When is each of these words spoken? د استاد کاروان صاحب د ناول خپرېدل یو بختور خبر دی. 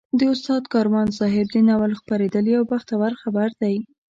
د 0.19 0.21
استاد 0.33 0.63
کاروان 0.73 1.07
صاحب 1.19 1.45
د 1.51 1.55
ناول 1.67 1.91
خپرېدل 2.01 2.45
یو 2.55 2.61
بختور 2.71 3.11
خبر 3.21 3.49
دی. 3.61 3.75